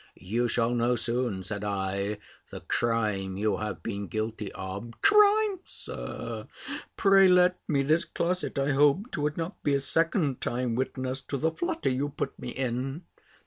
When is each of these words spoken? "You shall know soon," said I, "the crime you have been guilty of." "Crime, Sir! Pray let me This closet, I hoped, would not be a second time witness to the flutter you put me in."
"You 0.17 0.47
shall 0.47 0.71
know 0.73 0.95
soon," 0.95 1.43
said 1.43 1.63
I, 1.63 2.17
"the 2.49 2.61
crime 2.61 3.37
you 3.37 3.57
have 3.57 3.83
been 3.83 4.07
guilty 4.07 4.51
of." 4.53 4.99
"Crime, 5.03 5.59
Sir! 5.63 6.47
Pray 6.97 7.27
let 7.27 7.59
me 7.67 7.83
This 7.83 8.03
closet, 8.05 8.57
I 8.57 8.71
hoped, 8.71 9.15
would 9.19 9.37
not 9.37 9.61
be 9.61 9.75
a 9.75 9.79
second 9.79 10.41
time 10.41 10.73
witness 10.73 11.21
to 11.25 11.37
the 11.37 11.51
flutter 11.51 11.89
you 11.91 12.09
put 12.09 12.39
me 12.39 12.49
in." 12.49 13.03